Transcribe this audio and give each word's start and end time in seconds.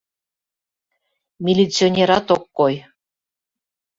Милиционерат 1.45 2.27
ок 2.35 2.43
кой. 2.57 2.75